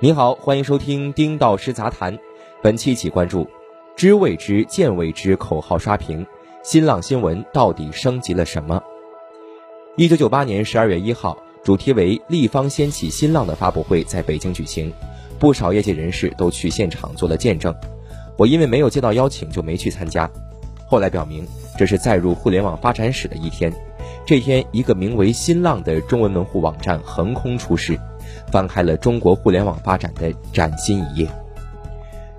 [0.00, 2.16] 您好，欢迎收听丁道师杂谈。
[2.62, 3.50] 本期一起关注
[3.96, 6.24] “知未知，见未知”口号刷屏，
[6.62, 8.80] 新浪新闻到底升级了什么？
[9.96, 14.92] 一九九八年十二月一号，主题为“立方掀起新浪”的发布会在北京举行，
[15.36, 17.74] 不少业界人士都去现场做了见证。
[18.36, 20.30] 我因为没有接到邀请，就没去参加。
[20.86, 21.44] 后来表明，
[21.76, 23.72] 这是载入互联网发展史的一天。
[24.24, 27.98] 这天，一个名为“新浪”的中文门户网站横空出世。
[28.50, 31.28] 翻开了中国互联网发展的崭新一页。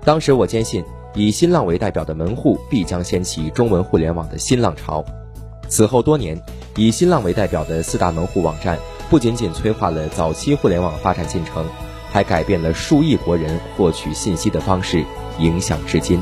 [0.04, 5.04] 当时我坚信，以新浪为代表的门户必将掀起中文互联网的新浪潮。
[5.68, 6.40] 此后多年，
[6.76, 8.78] 以新浪为代表的四大门户网站，
[9.08, 11.64] 不仅仅催化了早期互联网发展进程，
[12.10, 15.04] 还改变了数亿国人获取信息的方式，
[15.38, 16.20] 影响至今。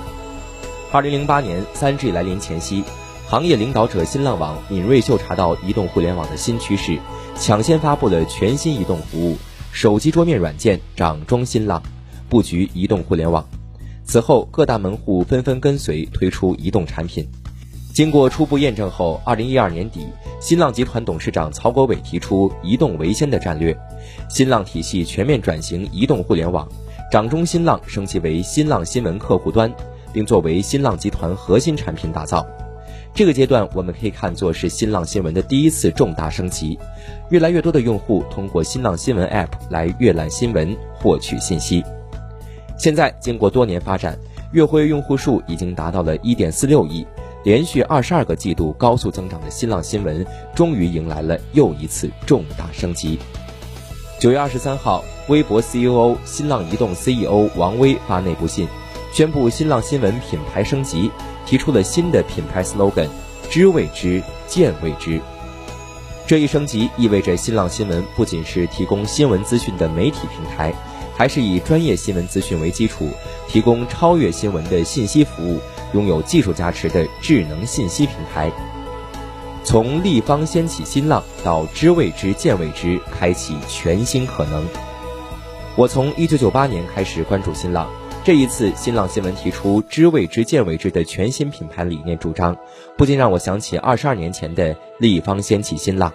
[0.92, 2.84] 二零零八年三 G 来临前夕，
[3.27, 6.98] 行业领导者新浪网敏锐嗅察到移动互联网的新趋势，
[7.39, 9.36] 抢先发布了全新移动服务。
[9.72, 11.83] 手机桌面软件掌中新浪，
[12.28, 13.44] 布局移动互联网。
[14.05, 17.27] 此后，各大门户纷纷跟随推出移动产品。
[17.92, 20.06] 经过初步验证后，二零一二年底，
[20.41, 23.77] 新浪集团董事长曹国伟提出“移动为先”的战略，
[24.30, 26.66] 新浪体系全面转型移动互联网，
[27.10, 29.72] 掌中新浪升级为新浪新闻客户端，
[30.12, 32.47] 并作为新浪集团核心产品打造。
[33.19, 36.78] 这个阶段我们可以看作是新浪新闻的第一次重大升级，
[37.30, 41.83] 越来越多的用户通过新浪新闻 App 来阅览新闻、获取信息。
[42.78, 44.16] 现在经过多年发展，
[44.52, 47.05] 月活跃用户数已经达到了1.46亿，
[47.42, 53.19] 连续二十二个季度高速增长的新浪新闻，终于迎来了又一次重大升级。
[54.20, 58.69] 九月二十三号，微博 CEO、新浪移动 CEO 王威发内部信，
[59.12, 61.10] 宣布新浪新闻品牌升级。
[61.48, 63.08] 提出了新的品牌 slogan，
[63.48, 65.18] 知未知，见未知。
[66.27, 70.74] 这一升级意味着新浪新闻不仅是提供新闻资讯的媒体平台，
[71.16, 73.08] 还是以专业新闻资讯为基础，
[73.48, 75.58] 提供超越新闻的信息服务，
[75.94, 78.53] 拥有技术加持的智能信息平台。
[79.64, 84.66] 从立方掀起新浪到知未知，见未知，开启全新可能。
[85.76, 87.88] 我从一九九八年开始关注新浪。
[88.28, 92.55] 这一次，新浪新闻提出“知未知，见未知”的全新品牌理念主张，
[92.94, 96.12] 不禁让我想起二十二年前的立方掀起新浪。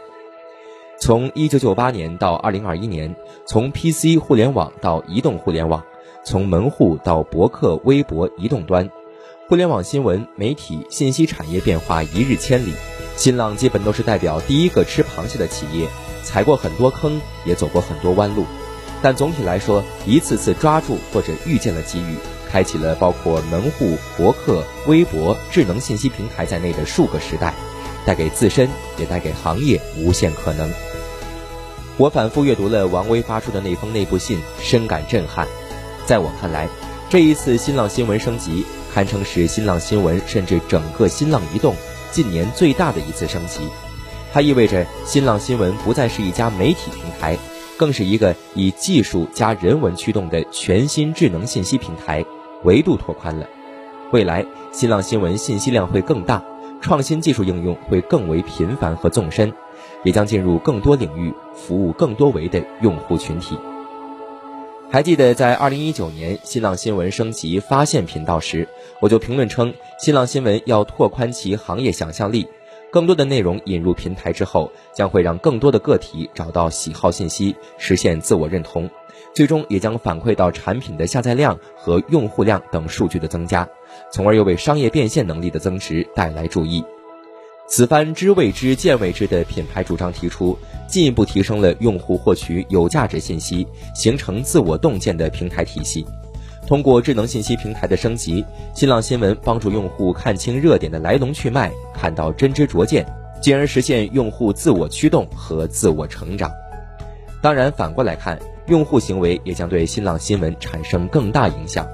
[0.99, 3.15] 从一九九八年到二零二一年，
[3.47, 5.83] 从 PC 互联网到移动互联网，
[6.23, 8.91] 从门户到博客、微博、移动端，
[9.49, 12.73] 互联网新闻媒体信息产业变化一日千里，
[13.15, 15.87] 新浪基本都是代表第一个吃螃蟹的企业，
[16.23, 18.45] 踩过很多坑，也走过很多弯路。
[19.03, 22.15] 但总体来说，一次次抓住或者遇见了机遇，
[22.49, 27.53] 开启了包括门户、博客、微博、智能信息平台在内的数个时代，
[28.05, 30.71] 带给自身也带给行业无限可能。
[31.97, 35.45] 我反复阅读了王威发出的那封内部信，深感震撼。
[36.05, 36.69] 在我看来，
[37.09, 41.75] 这一次新浪新闻升级，堪称是新浪新闻甚至整个新浪移动
[42.09, 43.59] 近年最大的一次升级。
[44.31, 47.37] 它意味着新浪新闻不再是一家媒体平台。
[47.83, 52.23] 更是一个以技术加人文驱动的全新智能信息平台，
[52.63, 53.45] 维度拓宽了。
[54.13, 56.41] 未来新浪新闻信息量会更大，
[56.79, 59.51] 创新技术应用会更为频繁和纵深，
[60.05, 63.57] 也将进入更多领域，服务更多维的用户群体。
[64.89, 68.65] 还记得在二零一九年新浪新闻升级发现频道时，
[69.01, 72.47] 我就评论称，新浪新闻要拓宽其行业想象力。
[72.93, 78.87] 更多的内容引入平台之后，将会让更多的个体找到喜好信息，实现自我认同，
[79.33, 83.67] 最终也将反馈到产品的下载量和用户量等数据的增加，
[84.11, 86.85] 从而又为商业变现能力的增值带来注意。
[87.67, 90.55] 此番知未知见未知的品牌主张提出，
[90.87, 96.05] 进一步提升了用户获取有价值信息、形成自我洞见的平台体系。
[96.65, 103.05] 通过智能信息平台的升级，新浪新闻帮助用户看清热点的来龙去脉，看到真知灼见，
[103.41, 106.51] 进而实现用户自我驱动和自我成长。
[107.41, 111.85] 当然，反过来看，用户行为也将对新浪新闻产生更大影响。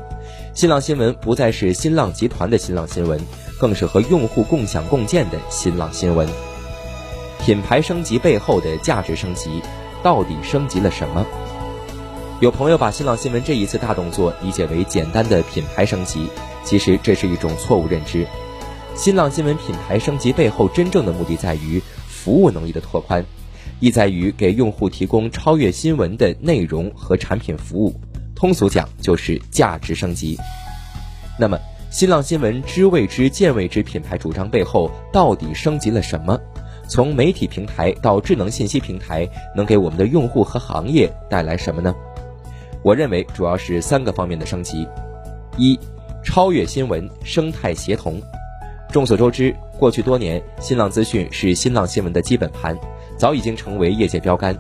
[0.54, 3.20] 新浪新闻不再是新浪集团的新浪新闻，
[3.60, 6.28] 更是和用户共享共建的新浪新闻。
[7.40, 9.50] 品牌升级背后的价值升级，
[10.04, 11.26] 到底升级了什么？
[12.40, 16.26] 有朋友把新浪新闻这一次大动作理解为简单的品牌升级，
[16.64, 18.26] 其实这是一种错误认知。
[18.96, 23.26] 新浪新闻品牌升级背后真正的目的在于服务能力的拓宽，
[23.82, 27.94] 意在于给用户提供超越新闻的内容和产品服务。
[28.34, 30.38] 通俗讲就是价值升级。
[31.38, 31.60] 那么，
[31.92, 36.40] 新浪新闻知未知见未知品牌主张背后到底升级了什么？
[36.88, 41.94] 从媒体平台到智能信息平台，能给我们的用户和行业带来什么呢？
[42.82, 44.88] 我认为主要是三个方面的升级：
[45.58, 45.78] 一、
[46.24, 48.22] 超越新闻生态协同。
[48.92, 52.78] 众所周知，过去多年，新浪资讯是新浪新闻的基本盘，
[53.18, 54.58] 早已经成为业界标杆。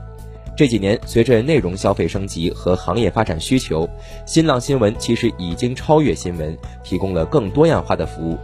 [0.55, 3.89] 这几年，随着内容消费升级和行业发展需求，
[4.25, 8.37] 新浪新闻其实已经超越新闻，提供了更多样化的服务。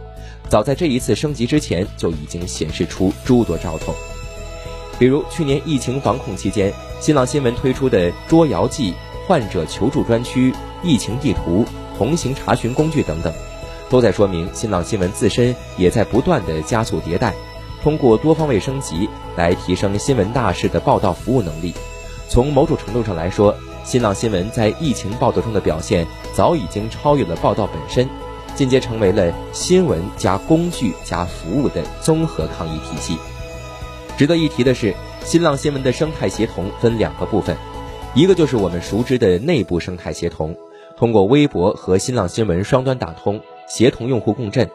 [0.48, 3.94] 早在这一次升级之前，就已经显示出诸多兆头。
[4.98, 8.94] 比如去年疫情防控期间，新浪新闻推出的捉谣记、
[9.26, 11.64] 患者求助专区、疫情地图、
[11.98, 13.32] 同行查询工具等等，
[13.88, 17.34] 都在说明新浪新闻自身也在不断的加速迭代，
[17.82, 21.74] 通过多方位升级来提升新闻大事的报道服务能力。
[22.28, 28.08] 从某种程度上来说，新浪新闻在疫情报道中的表现早已经超越了报道本身，
[28.54, 33.16] 进阶成为了新闻加工具加服务的综合抗疫体系。
[34.16, 34.94] 值得一提的是，
[35.24, 37.56] 新浪新闻的生态协同分两个部分，
[38.16, 40.56] 一个就是我们熟知的内部生态协同，
[40.96, 44.68] 通过微博和新浪新闻双端打通，协同用户共振；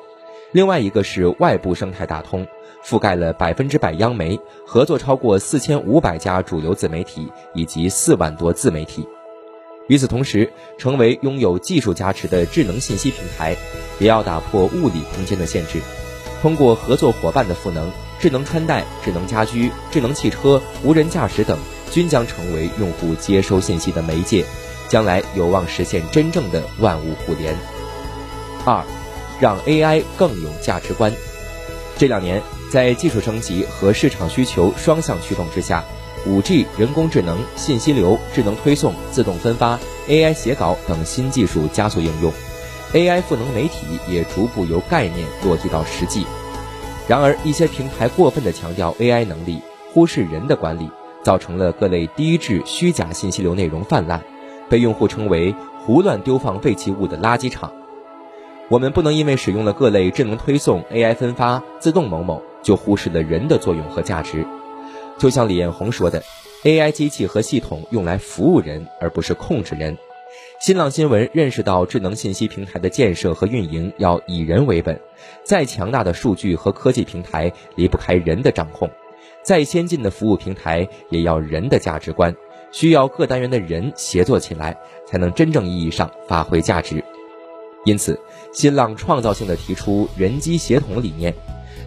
[0.52, 2.46] 另外一个是外部生态打通，
[2.86, 9.08] 覆盖了百分之百央媒，合作超过四千五百家主流自媒体以及四万多自媒体。
[9.88, 13.56] 与此同时，成为拥有技术加持的智能信息平台，
[13.98, 15.82] 也要打破物理空间的限制，
[16.44, 17.92] 通过合作伙伴的赋能。
[18.20, 21.58] 智能穿戴、智能家居、智能汽车、无人驾驶等，
[21.92, 24.44] 均将成为用户接收信息的媒介，
[24.88, 27.56] 将来有望实现真正的万物互联。
[28.66, 28.84] 二，
[29.40, 31.14] 让 AI 更有价值观。
[31.98, 32.42] 这两年，
[32.72, 35.84] 在技术升级和市场需求双向驱动之下
[36.26, 39.78] ，5G、人工智能、信息流、智能推送、自动分发、
[40.08, 42.32] AI 写稿等新技术加速应用
[42.94, 46.26] ，AI 赋能媒体也逐步由概念落地到实际。
[47.08, 49.62] 然而，一些平台过分的强调 AI 能力，
[49.94, 50.90] 忽视人的管理，
[51.24, 54.22] 造成了各类低质虚假信息流内容泛滥，
[54.70, 55.54] 被用户称为
[55.86, 57.72] “胡乱丢放废弃物的垃圾场”。
[58.70, 64.46] 我们不能因为使用了各类智能推送、AI 分发、自动某某，就忽视了人的作用和价值。
[65.18, 66.24] 就像李彦宏说的
[66.64, 69.98] ：“AI 机器和系统用来服务人，而不是控制人。”
[70.62, 75.02] 新浪新闻认识到，智能信息平台的建设和运营要以人为本。
[75.44, 78.90] 再强大的数据和科技平台离不开人的掌控，
[79.44, 82.36] 再先进的服务平台也要人的价值观，
[82.72, 87.04] 需要各单元的人协作起来，才能真正意义上发挥价值。
[87.84, 88.20] 因此，
[88.54, 91.34] 新浪创造性的提出人机协同理念，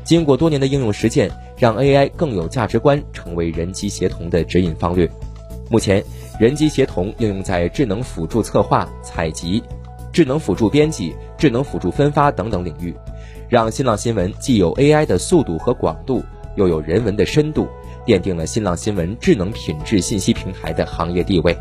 [0.03, 5.09] 经过多年的应用实践，让 AI 更有价值观成为人机协同的指引方略。
[5.71, 6.05] 目前，
[6.41, 9.63] 人机协同应用在智能辅助策划、采集、
[10.13, 12.93] 智能辅助编辑、智能辅助分发等等领域，
[13.49, 16.25] 让新浪新闻既有 AI 的速度和广度，
[16.57, 17.69] 又有人文的深度，
[18.07, 21.57] 奠定了新浪新闻智能品质信息平台的行业地位。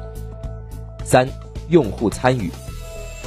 [1.03, 1.27] 三、
[1.69, 2.49] 用户参与。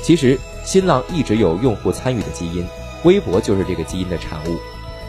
[0.02, 2.64] 其实，新浪一直有用户参与的基因，
[3.04, 4.56] 微博就是这个基因的产物。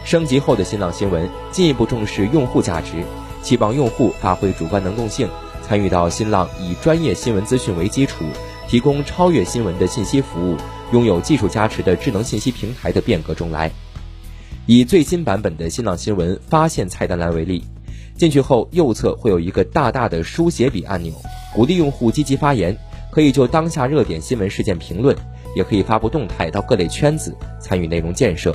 [0.04, 3.04] 升级后的新浪新闻进一步重视用户价值，
[3.42, 5.28] 期望用户发挥主观能动性。
[5.62, 8.24] 参与到新浪以专业新闻资讯为基础，
[8.66, 10.56] 提供超越新闻的信息服务，
[10.92, 13.70] 拥有技术加持的智能信息平台的变革中来。
[14.70, 17.64] 以最新版本的新浪新闻发现菜单栏为例，
[18.18, 21.10] 进去后右侧会有一个大大的书写笔按钮，
[21.54, 22.76] 鼓励用户积极发言，
[23.10, 25.16] 可以就当下热点新闻事件评论，
[25.56, 28.54] 也可以发布动态到各类圈子参与内容建设。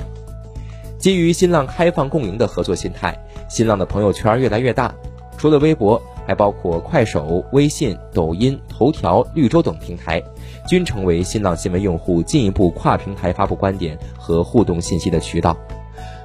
[1.00, 3.18] 基于新浪开放共赢的合作心态，
[3.48, 4.94] 新浪的朋友圈越来越大，
[5.36, 6.00] 除了微博。
[6.26, 10.22] 还包括快手、微信、抖音、头条、绿洲等平台，
[10.66, 15.54] 均成为新浪新闻用户进一步跨平台发布观点和互动信息的渠道。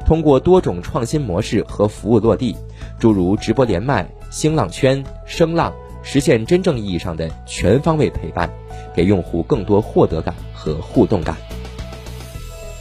[0.10, 2.58] 通过多种创新模式和服务落地，
[2.98, 8.50] 诸如直播连麦、新浪圈、声浪，实现真正意义上的全方位陪伴，
[8.96, 11.38] 给用户更多获得感和互动感。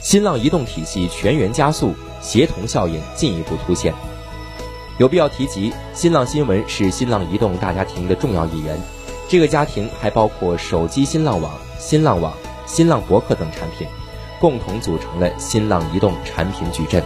[0.01, 3.93] 新浪移动体系全员加速，协同效应进一步凸显。
[4.97, 8.75] 有必要提及，新浪新闻是新浪移动大家庭的重要一员。
[9.27, 12.33] 这个家庭还包括手机新浪网、新浪网、
[12.65, 13.87] 新浪博客等产品，
[14.41, 17.03] 共同组成了新浪移动产品矩阵。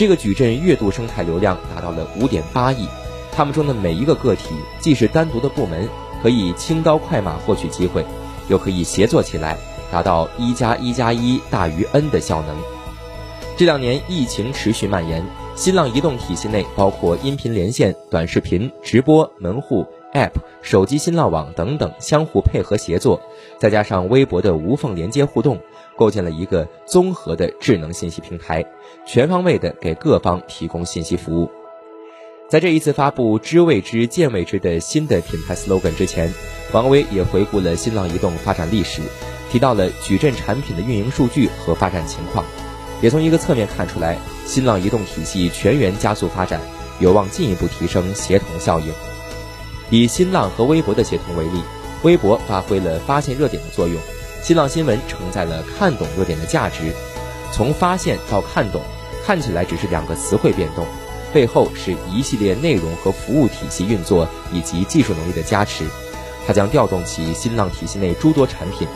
[0.00, 2.88] 这个矩阵月度生态流量达到了五点八亿，
[3.30, 5.86] 他们中的每一个个体，既是单独的部门，
[6.22, 8.02] 可以轻刀快马获取机会，
[8.48, 9.58] 又可以协作起来，
[9.92, 12.56] 达到一加一加一大于 n 的效能。
[13.58, 15.22] 这两年疫情持续蔓延。
[15.54, 23.20] 新浪移动体系内包括音频连线、短视频、直播、门户、App、手机新浪网等等相互配合协作，
[23.58, 25.60] 再加上微博的无缝连接互动，
[25.96, 28.64] 构建了一个综合的智能信息平台，
[29.06, 31.50] 全方位的给各方提供信息服务。
[32.48, 36.32] 在这一次发布“知未知，见未知”的新的品牌 slogan 之前，
[36.72, 39.02] 王威也回顾了新浪移动发展历史，
[39.52, 42.44] 提到了矩阵产品的运营数据和发展情况，
[43.00, 46.60] 也从一个侧面看出来，新浪移动体系全员加速发展，
[46.98, 48.92] 有望进一步提升协同效应。
[49.90, 51.60] 以新浪和微博的协同为例，
[52.02, 54.00] 微博发挥了发现热点的作用，
[54.42, 56.92] 新浪新闻承载了看懂热点的价值。
[57.52, 58.80] 从发现到看懂，
[59.24, 60.86] 看起来只是两个词汇变动。
[61.32, 65.84] 背后是一系列内容和服务体系运作以及技术能力的加持，
[66.46, 68.86] 它将调动起新浪体系内诸多产品，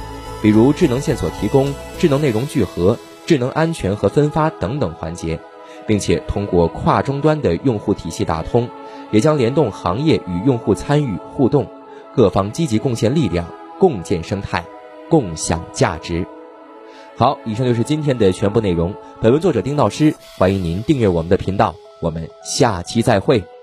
[0.43, 5.39] 比如智能线索提供、智能内容聚合、智能安全和分发等等环节，
[5.87, 8.69] 并且通过跨终端的用户体系打通，
[9.15, 11.65] 也将联动行业与用户参与互动，
[12.17, 13.47] 各方积极贡献力量，
[13.79, 14.65] 共建生态，
[15.09, 16.27] 共享价值。
[17.17, 18.93] 好，以上就是今天的全部内容。
[19.21, 21.77] 本文作者丁道师，欢迎您订阅我们的频道。
[22.01, 23.54] 我们下期再会。